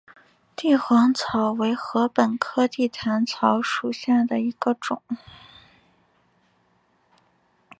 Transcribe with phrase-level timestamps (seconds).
[0.55, 5.03] 帝皇草为禾本科地毯草属下的一个种。